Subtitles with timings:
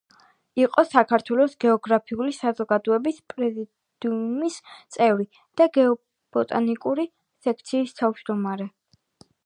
[0.59, 4.57] იყო საქართველოს გეოგრაფიული საზოგადოების პრეზიდიუმის
[4.97, 5.29] წევრი
[5.61, 7.09] და გეობოტანიკური
[7.49, 8.69] სექციის თავმჯდომარე.